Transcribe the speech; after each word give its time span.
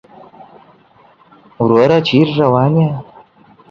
وروره 1.63 1.97
چېرته 2.07 2.35
روان 2.41 2.73
يې؟ 2.81 2.89